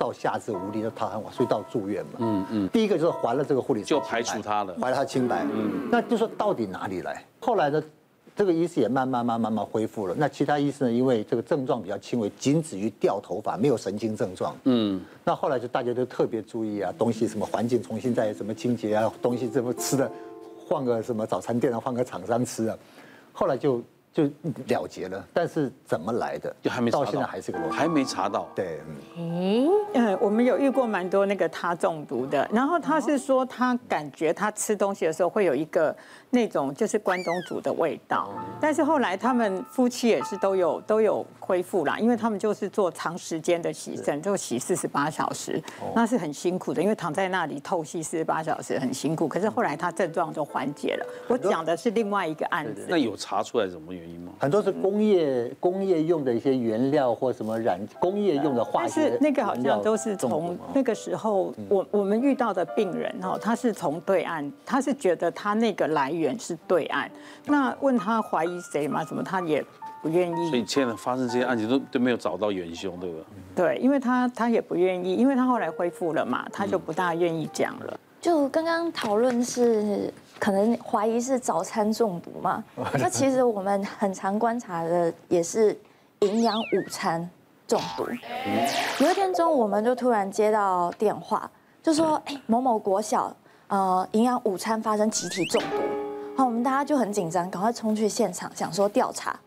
[0.00, 2.12] 到下肢无力，的他很晚，所以到住院嘛。
[2.20, 2.68] 嗯嗯。
[2.70, 5.44] 第一个就是还了这个护理师就排除他了，还了他清白。
[5.44, 5.90] 嗯。
[5.92, 7.22] 那就说到底哪里来？
[7.38, 7.82] 后来呢，
[8.34, 10.14] 这个医师也慢慢慢慢慢恢复了。
[10.16, 14.56] 那其他医师呢，因为这个症状比较轻微，仅止于掉头发，没有神经症状。
[14.64, 14.98] 嗯。
[15.22, 20.10] 那后来就大家都特别注意啊，东西什么环境重新再什么清洁啊，东西这么吃的，
[20.66, 22.78] 换个什么早餐店啊，换个厂商吃啊，
[23.34, 23.82] 后来就。
[24.12, 24.24] 就
[24.66, 28.48] 了结了，但是怎么来的，就还没查到，到现在还是个谜，还没查到。
[28.54, 28.80] 对，
[29.16, 35.96] 嗯，嗯，我们有遇过蛮多那个他中毒的，然后他是说他感觉他吃东西的时候会有一个。
[36.30, 38.30] 那种就是关东煮的味道，
[38.60, 45.60] 但是后来他们夫妻也是都有都有恢复啦，因为他们就是做长时间的洗肾，就洗四十八小时，
[45.92, 49.26] 那是很辛苦的，因为躺在那里透析四十八小时很辛苦。
[49.26, 51.06] 可是后来他症状就缓解了。
[51.26, 52.86] 我讲的是另外一个案子。
[52.88, 54.32] 那有查出来什么原因吗？
[54.38, 66.19] 很多是工业工业用的一些原料或什么染工业用的化学，但是那个好像都是从那个时候我我们遇到的病人哈，他是从对岸，他是觉得他那个来源。
[66.20, 67.10] 源是对岸，
[67.46, 69.04] 那问他怀疑谁吗？
[69.04, 69.64] 怎么他也
[70.02, 70.50] 不愿意。
[70.50, 73.16] 所以现在发生这些案件都都没有找到元凶，对不
[73.54, 73.74] 对？
[73.74, 77.98] 对，因为他他也不愿意，因为他后来恢复了嘛，他就不大愿意讲了。
[78.20, 82.62] 就刚刚讨论是可能怀疑是早餐中毒嘛？
[83.00, 85.74] 那其实我们很常观察的也是
[86.20, 87.26] 营养午餐
[87.66, 88.06] 中毒。
[89.02, 91.50] 有一天中午我们就突然接到电话，
[91.82, 93.34] 就说哎某某国小
[93.68, 95.99] 呃营养午餐发生集体中毒。
[96.40, 99.38] 好，我们大家就很紧张，赶快冲去现场，想说调查。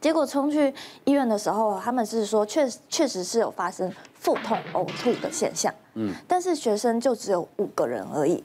[0.00, 0.72] 结果冲去
[1.02, 5.74] 医院的时候，他们是说确确实是有发生腹痛、呕吐的现象。
[5.94, 8.44] 嗯，但是学生就只有五个人而已。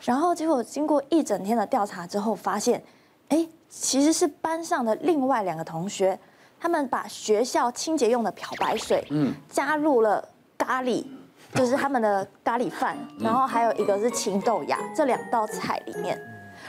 [0.00, 2.82] 然后结果经过一整天的调查之后，发现，
[3.28, 6.18] 哎，其实是班上的另外两个同学，
[6.58, 11.04] 他们把学校清洁用的漂白水，嗯，加入了咖喱，
[11.52, 16.18] 就是他们的咖喱饭，然后还有一个是青豆芽，这两道菜里面。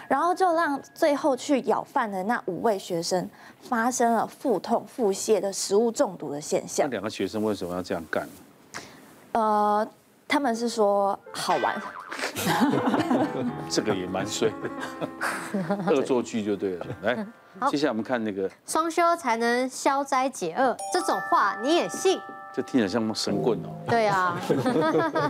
[0.08, 3.30] 然后就让最后去舀饭的那五位学生
[3.62, 6.88] 发生了腹痛、腹泻的食物中毒的现象。
[6.88, 8.28] 那两个学生为什么要这样干？
[9.34, 9.88] 呃，
[10.28, 11.82] 他们是说好玩。
[13.70, 16.86] 这个也蛮水的，恶作剧就对了。
[17.04, 17.26] 来，
[17.70, 22.20] 接下来我们看那个双休才能消灾解厄，这种话你也信？
[22.58, 23.70] 这听起来像神棍哦。
[23.88, 24.42] 对啊，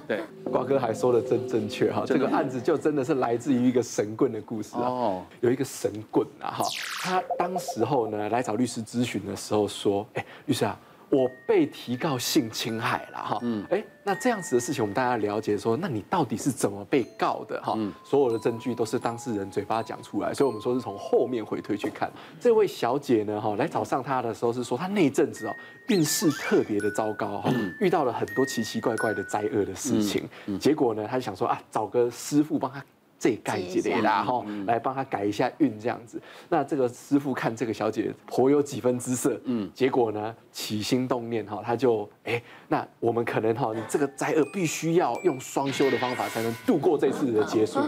[0.07, 5.21] 对， 瓜哥还说的真正确哈，这个案子就真的是来自于一个神棍的故事哦。
[5.41, 6.63] 有一个神棍啊哈，
[7.03, 10.79] 他当时候呢来找律师咨询的时候说，哎，律师啊。
[11.09, 17.78] 我被提告性侵害了哈，嗯，哎，那这样子的事情，我们大家了解说，那你到底是怎么被告的哈？
[18.03, 22.12] 所有的证据都是当事人嘴巴讲出来，所以我们说是从后面回推去看。
[22.40, 25.56] 这位小姐呢，哈，来找上她的时候是说，她那阵子哦
[25.88, 30.28] 运势特别的糟糕哈，遇到了很多奇奇怪怪的灾厄的事情，
[30.59, 32.84] 结果呢，她就想说啊，找个师傅帮她。
[33.19, 36.22] 这盖几类啦哈，来帮他改一下运这样子。
[36.50, 47.79] 那这个师傅看这个小姐颇有几分姿色，嗯，结果呢起心动念哈，他就哎，那我们可能哈，你这个灾厄必须要用双修的方法才能度过这次的结束。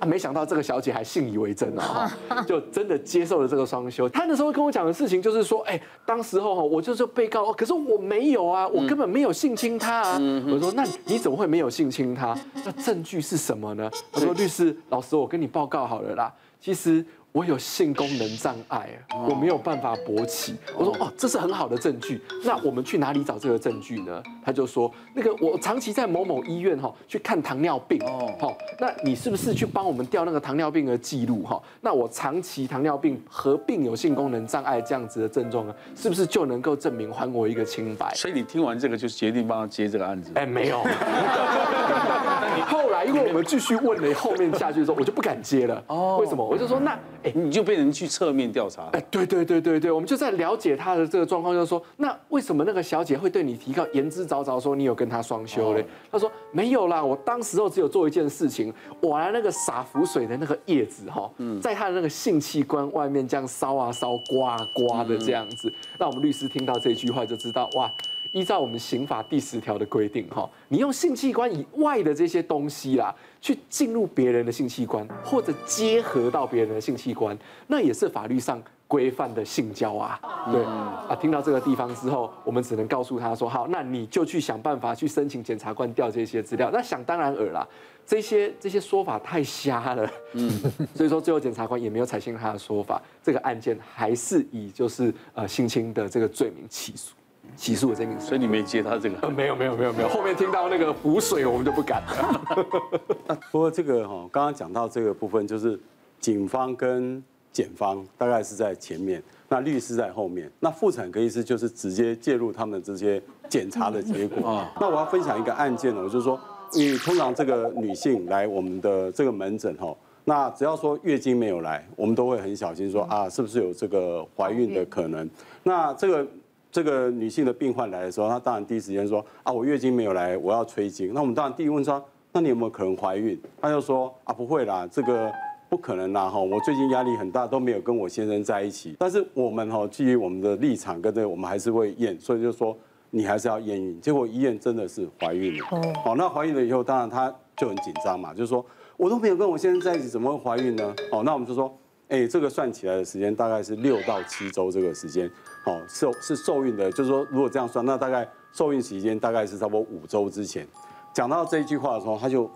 [0.00, 2.10] 啊，没想到这个小姐还信以为真啊，
[2.48, 4.08] 就真的接受了这个双休。
[4.08, 10.18] 她那时候跟我讲的事情就是说，哎，当时候哈，我就是被告，可是我没有啊，我根本没有性侵她啊。
[10.50, 12.36] 我说，那你怎么会没有性侵她？
[12.64, 13.88] 那证据是什么呢？
[14.10, 17.04] 她说，律师老师，我跟你报告好了啦，其实。
[17.32, 18.88] 我有性功能障碍，
[19.28, 20.56] 我没有办法勃起。
[20.76, 22.20] 我说哦，这是很好的证据。
[22.44, 24.20] 那我们去哪里找这个证据呢？
[24.44, 31.62] 他就说，那个我长期在某某医院哈去看糖尿病哦，好，那你是不是去帮我们调那个糖尿病的记录哈？
[31.80, 38.12] 那我长期糖尿病合并有性功能障碍这样子的症状呢，是不是就能够证明还我一个清白？
[38.14, 40.32] 所以你听完这个就决定帮他接这个案子？
[40.34, 40.82] 哎，没有。
[42.60, 45.82] 后来因为我们继续问了后面下去的时候，我就不敢接了。
[45.86, 46.44] 哦，为什么？
[46.46, 46.98] 我就说那。
[47.22, 48.88] 哎，你就被人去侧面调查？
[48.92, 55.84] 哎，对对对对对，我们就在了解他的这个状况，就是说，那为什么那个小姐会对你提告，言之凿凿说你有跟他双修嘞？
[56.10, 58.72] 他说没有啦，我当时候只有做一件事情，
[59.02, 61.30] 我拿那个洒浮水的那个叶子哈，
[61.60, 65.70] 在他的那个性器官外面这样烧啊烧，刮啊刮的这样子。
[65.98, 67.92] 那我们律师听到这句话就知道，哇，
[68.32, 73.14] 依照我们刑法第十条的规定哈，你用性器官以外的这些东西啦。
[73.42, 77.34] 去进入别人的性器官，或者结合到别人的性器官，
[77.68, 80.20] 那也是法律上规范的性交啊。
[80.52, 86.68] 对啊，听到这个地方之后，我们只能告诉他说：好，那你就去想办法去申请检察官调这些资料。
[86.70, 87.66] 那想当然尔啦，
[88.04, 90.10] 这些这些说法太瞎了。
[90.34, 90.50] 嗯，
[90.94, 97.14] 所以说最后检察官也没有采信他的说法，这个案件还是以就是呃性侵的这个罪名起诉。
[97.56, 99.28] 洗漱的这个，所以你没接他这个？
[99.30, 103.36] 没有没有没有没有，后面听到那个湖水，我们就不敢了。
[103.52, 105.78] 不过这个哈，刚刚讲到这个部分，就是
[106.18, 114.72] 警方跟检方大概是在前面，那律师在后面，那妇产科医师就是直接介入他们这些检查的结果啊。
[114.80, 116.40] 那我要分享一个案件呢，我就是说，
[116.72, 119.94] 你通常这个女性来我们的这个门诊哈，
[120.24, 125.28] 那只要说月经没有来，我们都会很小心说啊，是不是有这个怀孕的可能？
[125.62, 126.26] 那这个。
[126.72, 131.12] 这个女性的病患来的时候，她当然第一时间说啊，我月经没有来，我要催经。
[131.12, 132.02] 那我们当然第一问说，
[132.32, 133.40] 那你有没有可能怀孕？
[133.60, 135.32] 她就说啊，不会啦，这个
[135.68, 138.94] 不可能啦哈，我最近压力很大，都没有跟我先生在一起。
[138.98, 142.76] 但是我们哈，基于我们的立场跟这个，我们还是会验，所以就说
[143.10, 144.00] 你还是要验孕。
[144.00, 145.66] 结果医院真的是怀孕了。
[145.72, 145.92] 哦。
[146.04, 148.64] 好，那怀孕了以后，当然她就很紧张嘛，就是说
[148.96, 150.94] 我都没有跟我先生在一起，怎么会怀孕呢？
[151.10, 151.76] 哦，那我们就说。
[152.10, 155.30] 哎，这个算起来的时间大概是六到七周这个时间，
[155.64, 160.66] 好受是受孕的，就是说如果这样算，那大概受孕时间大概是差不多五周之前。
[161.14, 162.50] 讲到这一句话的时候，他就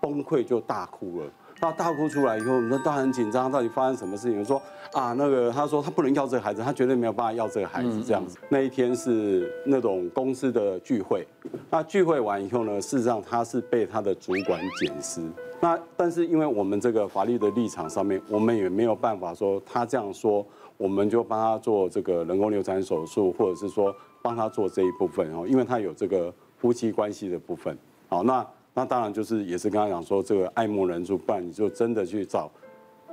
[0.00, 1.26] 崩溃就大哭了。
[1.60, 4.38] 他大哭出来以后，我们说他很紧张，到底发生什么事情？
[4.38, 4.60] 我说
[4.92, 8.38] 啊，那个他说他不能要这个孩子，他绝对没有办法要这个孩子这样子。
[8.48, 11.26] 那一天是那种公司的聚会，
[11.68, 15.20] 那聚会完以后呢，事实上他是被他的主管检视。
[15.60, 20.44] 那但是因为我们这个法律的立场上面，我们也没有办法说他这样说，
[20.78, 27.76] 我们就帮他做这个人工流产手术，或者是说帮他做这一部分哦，因为他有这个夫妻关系的部分。
[28.08, 28.44] 好，那
[28.74, 32.50] 那当然就是也是跟他讲说，这个爱莫能助，不然你就真的去找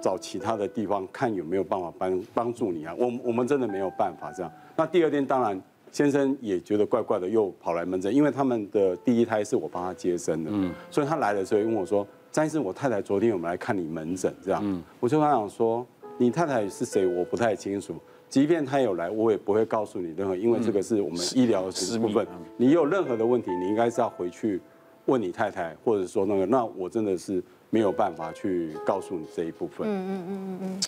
[0.02, 2.94] 找其他的地方看有没有办法帮帮助你啊。
[2.98, 4.52] 我我们真的没有办法这样。
[4.76, 5.62] 那第二天当然
[5.92, 12.06] 先生也觉得怪怪的，又跑来门诊，因为他们的第一胎是我帮他接生的，嗯，所以他来的时候问我说。
[12.30, 15.84] 张医生我太太昨天我们来看你门诊，这样，嗯我就跟他讲说，
[16.20, 17.08] 你太太是谁？
[17.08, 17.96] 我不太清楚。
[18.30, 22.28] 即便她有来，我也不会告诉你任何，因为这个是我们医疗的部分。
[22.58, 24.62] 你有任何的问题，你应该是要回去
[25.08, 29.88] 问你太太，或者说那个，那我真的是没有办法去告诉你这一部分。
[29.88, 30.80] 嗯嗯嗯嗯嗯。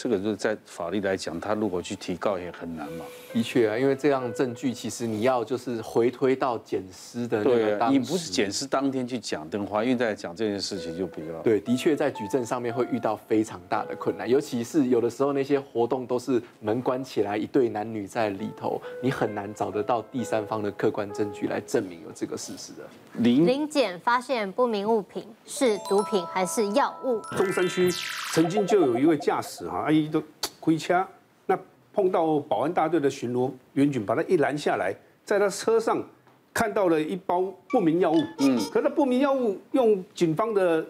[0.00, 3.04] 这个就是在法律来讲，他如果去提告也很难嘛。
[3.32, 11.58] 的确啊，因为这样证据其实你要就是回推到检尸的那个对啊，你不是检尸当天去讲，等怀孕再讲这件事情就比较对。
[11.58, 22.84] 的确在举证上面会遇到非常大的困难，尤其是有的时候那些活动都是门关起来，一对男女在里头，你很难找得到第三方的客观证据来证明有这个事实的。
[23.14, 27.20] 临临检发现不明物品是毒品还是药物？
[27.36, 27.90] 中山区
[28.32, 29.87] 曾经就有一位驾驶哈。
[29.88, 30.22] 阿姨都
[30.60, 31.02] 开车，
[31.46, 31.58] 那
[31.94, 34.94] 碰到保安大队的巡逻员警，把他一拦下来，
[35.24, 36.06] 在他车上
[36.52, 38.22] 看到了一包不明药物。
[38.40, 40.84] 嗯，可是不明药物用警方的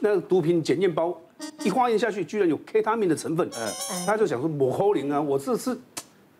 [0.00, 1.16] 那个毒品检验包
[1.62, 3.48] 一化验下去，居然有 K 他命的成分。
[3.56, 3.68] 嗯，
[4.04, 5.78] 他就想说，抹喉灵啊，我这是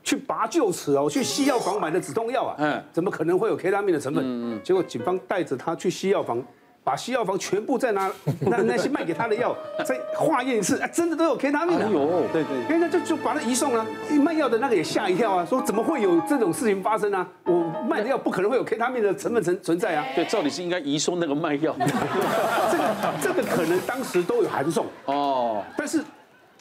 [0.02, 2.56] 去拔臼齿啊，我去西药房买的止痛药啊。
[2.58, 4.24] 嗯，怎么可能会有 K 他命的成分？
[4.24, 6.44] 嗯嗯，结果警方带着他去西药房。
[6.84, 9.56] 把西药房全部再拿那那些卖给他的药
[9.86, 11.88] 再化验一次，啊，真的都有 K 他命的。
[11.88, 13.86] 有，对对，那就就把它移送了。
[14.20, 17.24] 卖药的那个也吓一跳啊，说怎么会有这种事情发生啊？
[17.44, 20.04] 我卖的药不可能会有 K 他命的成分存存在啊。
[20.16, 21.72] 对，照理是应该移送那个卖药。
[21.78, 26.02] 这个这个可能当时都有函送哦，但是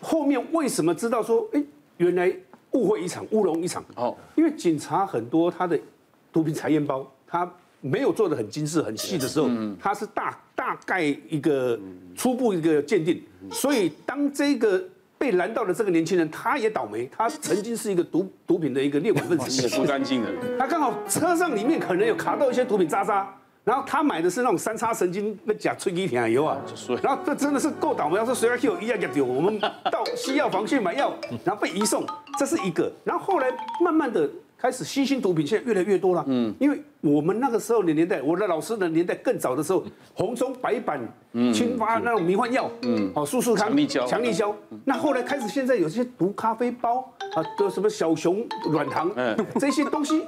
[0.01, 1.63] 后面为什么知道说，哎，
[1.97, 2.31] 原来
[2.73, 4.15] 误会一场，乌龙一场哦？
[4.35, 5.79] 因为警察很多他的
[6.31, 7.51] 毒品采验包，他。
[7.81, 9.49] 没有做的很精致、很细的时候，
[9.81, 11.77] 它是大大概一个
[12.15, 14.81] 初步一个鉴定，所以当这个
[15.17, 20.29] 被拦到的这个年轻人，他也倒霉，他曾经是一个毒毒品的一个列管分子，洗不干净的。
[20.59, 23.27] 他刚好车上里面可能有卡到一些毒品渣渣，
[23.63, 26.61] 然后他买的是那种三叉神经那假吹气艇油啊，
[27.01, 31.11] 然后这真的是够倒霉，要说随便有一样给丢，我们到西药房去买药，
[31.43, 32.05] 然后被移送，
[32.37, 33.47] 这是一个，然后后来
[33.83, 34.29] 慢慢的。
[34.61, 40.99] 开始新兴毒品现在越来越多了，嗯，因为我们那个时候的年代，我的老师的年代更早的时候，红中白板、
[41.51, 44.55] 青发那种迷幻药，嗯，好，速速康、强力胶，强力胶。
[44.85, 50.23] 那后来开始现在有些毒咖啡包啊，都什么小熊软糖，嗯，这些东西，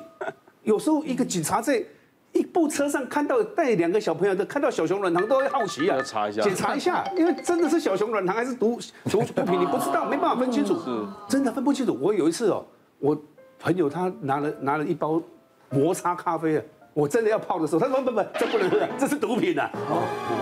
[0.64, 1.84] 有时候一个警察在
[2.32, 11.96] 一部车上看到带两个小朋友的，看到小熊软糖都会好奇啊，查一下，检查一下，因为真的是小熊软糖还是毒毒毒品，你不知道，没办法分清楚，是，真的分不清楚。
[12.02, 12.66] 我有一次哦，
[12.98, 13.16] 我。
[13.60, 15.22] 朋友他拿了拿了一包
[15.74, 16.64] 摩擦咖啡啊，
[16.94, 19.70] 我真的要泡的时候，他说不不不，这不能喝，这是毒品啊。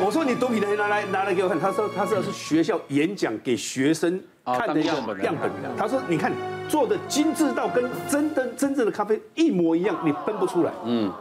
[0.03, 5.51] 我说你毒品的拿来拿来给我看，他说他说是学校演讲给学生看的样样本。
[5.77, 6.31] 他说你看
[6.67, 10.71] 做的精致到跟真的真正的咖啡一模一样，你分不出来。
[10.85, 11.11] 嗯，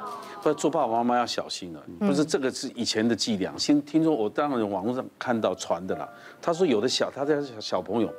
[0.42, 1.80] 不做爸爸妈妈要小心了。
[2.00, 6.08] 不是这个是以前的伎俩，先听说我当然网络上看到传的啦。
[6.42, 8.12] 他说有的小他家小朋友，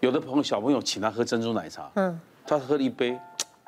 [0.00, 2.20] 有的朋友小朋友请他喝珍珠奶茶，嗯。
[2.44, 3.16] 他喝了一杯，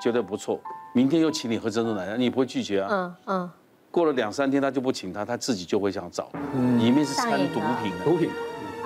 [0.00, 0.60] 觉得不错，
[0.94, 2.88] 明天又请你喝珍珠奶茶，你不会拒绝啊？
[2.90, 3.50] 嗯嗯。
[3.90, 6.30] 过了两三天他就不请他，他自己就会想找，
[6.78, 8.30] 里面是掺毒品的，毒品。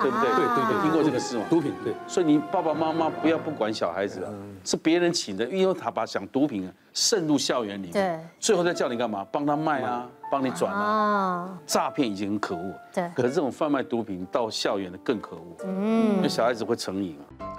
[0.01, 0.29] 对不对？
[0.29, 1.43] 对对对，听过这个事吗？
[1.49, 1.93] 毒品，对。
[2.07, 4.31] 所以你爸爸妈妈不要不管小孩子啊，
[4.63, 9.27] 是别人请的，因为他把想毒品啊渗入校园里面，对，最后再叫你干嘛？
[9.29, 11.49] 帮他卖啊，帮你转啊。
[11.65, 13.11] 诈骗已经很可恶，对。
[13.13, 17.58] 可是这种贩卖毒品到校园的更可恶，嗯，因为小孩子会成瘾啊。